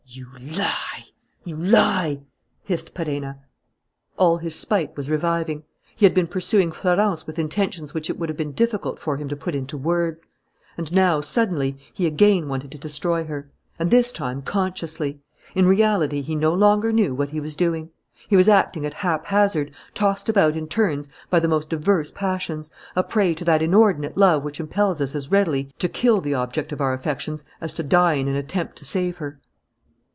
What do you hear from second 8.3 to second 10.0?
been difficult for him to put into